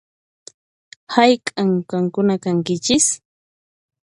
[1.13, 3.05] Hayk'an qankuna kankichis?